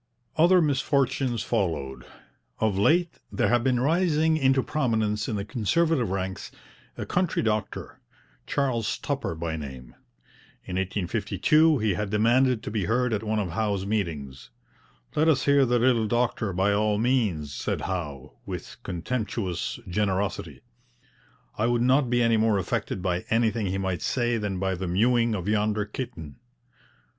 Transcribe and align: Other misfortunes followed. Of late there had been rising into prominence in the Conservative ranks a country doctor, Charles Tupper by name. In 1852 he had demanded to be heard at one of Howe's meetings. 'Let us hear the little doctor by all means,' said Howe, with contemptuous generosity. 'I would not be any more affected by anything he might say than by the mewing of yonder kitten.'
Other 0.35 0.63
misfortunes 0.63 1.43
followed. 1.43 2.07
Of 2.57 2.75
late 2.75 3.19
there 3.31 3.49
had 3.49 3.63
been 3.63 3.79
rising 3.79 4.35
into 4.35 4.63
prominence 4.63 5.29
in 5.29 5.35
the 5.35 5.45
Conservative 5.45 6.09
ranks 6.09 6.49
a 6.97 7.05
country 7.05 7.43
doctor, 7.43 7.99
Charles 8.47 8.97
Tupper 8.97 9.35
by 9.35 9.57
name. 9.57 9.93
In 10.63 10.75
1852 10.77 11.77
he 11.77 11.93
had 11.93 12.09
demanded 12.09 12.63
to 12.63 12.71
be 12.71 12.85
heard 12.85 13.13
at 13.13 13.21
one 13.21 13.37
of 13.37 13.51
Howe's 13.51 13.85
meetings. 13.85 14.49
'Let 15.15 15.27
us 15.27 15.45
hear 15.45 15.67
the 15.67 15.77
little 15.77 16.07
doctor 16.07 16.51
by 16.51 16.73
all 16.73 16.97
means,' 16.97 17.53
said 17.53 17.81
Howe, 17.81 18.39
with 18.43 18.77
contemptuous 18.81 19.79
generosity. 19.87 20.61
'I 21.59 21.67
would 21.67 21.81
not 21.83 22.09
be 22.09 22.23
any 22.23 22.37
more 22.37 22.57
affected 22.57 23.03
by 23.03 23.23
anything 23.29 23.67
he 23.67 23.77
might 23.77 24.01
say 24.01 24.39
than 24.39 24.57
by 24.57 24.73
the 24.73 24.87
mewing 24.87 25.35
of 25.35 25.47
yonder 25.47 25.85
kitten.' 25.85 26.37